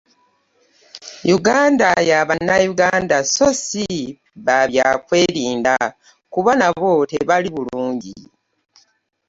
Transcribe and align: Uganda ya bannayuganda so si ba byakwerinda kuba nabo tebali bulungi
Uganda 1.37 1.89
ya 2.09 2.19
bannayuganda 2.27 3.17
so 3.33 3.47
si 3.65 3.87
ba 4.45 4.57
byakwerinda 4.69 5.75
kuba 6.33 6.51
nabo 6.61 6.91
tebali 7.11 7.49
bulungi 7.55 8.15